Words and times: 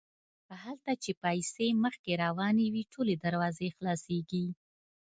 هلته 0.63 0.91
چې 1.03 1.11
پیسې 1.23 1.67
مخکې 1.83 2.11
روانې 2.23 2.65
وي 2.73 2.83
ټولې 2.93 3.15
دروازې 3.25 3.67
خلاصیږي. 3.75 4.45